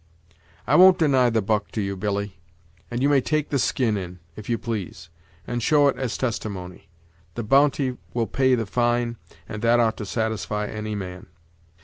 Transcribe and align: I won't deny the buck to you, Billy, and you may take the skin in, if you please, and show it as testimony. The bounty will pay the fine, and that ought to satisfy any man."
I 0.65 0.77
won't 0.77 0.97
deny 0.97 1.29
the 1.29 1.43
buck 1.43 1.69
to 1.73 1.79
you, 1.81 1.95
Billy, 1.95 2.39
and 2.89 3.03
you 3.03 3.07
may 3.09 3.21
take 3.21 3.49
the 3.49 3.59
skin 3.59 3.97
in, 3.97 4.17
if 4.35 4.49
you 4.49 4.57
please, 4.57 5.09
and 5.45 5.61
show 5.61 5.87
it 5.89 5.95
as 5.95 6.17
testimony. 6.17 6.89
The 7.35 7.43
bounty 7.43 7.97
will 8.11 8.25
pay 8.25 8.55
the 8.55 8.65
fine, 8.65 9.17
and 9.47 9.61
that 9.61 9.79
ought 9.79 9.97
to 9.97 10.07
satisfy 10.07 10.65
any 10.65 10.95
man." 10.95 11.27